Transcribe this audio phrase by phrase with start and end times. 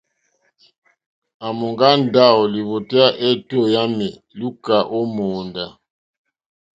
[1.45, 5.65] À mòŋgá ndáwò lìwòtéyá éètó yǎmì lùúkà ó mòóndá.